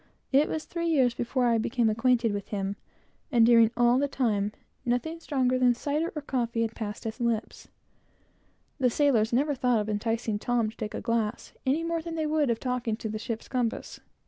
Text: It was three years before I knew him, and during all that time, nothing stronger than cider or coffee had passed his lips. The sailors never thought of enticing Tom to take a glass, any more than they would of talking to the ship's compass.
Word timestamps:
It 0.31 0.49
was 0.49 0.65
three 0.65 0.87
years 0.87 1.13
before 1.13 1.45
I 1.45 1.59
knew 1.59 1.69
him, 2.09 2.75
and 3.31 3.45
during 3.45 3.69
all 3.77 3.99
that 3.99 4.11
time, 4.11 4.51
nothing 4.83 5.19
stronger 5.19 5.59
than 5.59 5.75
cider 5.75 6.11
or 6.15 6.23
coffee 6.23 6.63
had 6.63 6.73
passed 6.73 7.03
his 7.03 7.19
lips. 7.21 7.67
The 8.79 8.89
sailors 8.89 9.31
never 9.31 9.53
thought 9.53 9.77
of 9.79 9.89
enticing 9.89 10.39
Tom 10.39 10.71
to 10.71 10.75
take 10.75 10.95
a 10.95 11.01
glass, 11.01 11.53
any 11.67 11.83
more 11.83 12.01
than 12.01 12.15
they 12.15 12.25
would 12.25 12.49
of 12.49 12.59
talking 12.59 12.95
to 12.95 13.09
the 13.09 13.19
ship's 13.19 13.47
compass. 13.47 13.99